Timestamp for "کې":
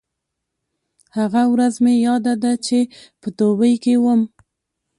3.83-3.93